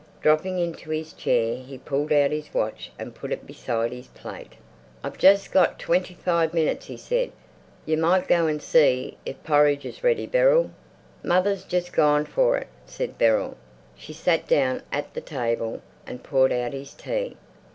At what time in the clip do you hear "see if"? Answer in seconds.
8.63-9.43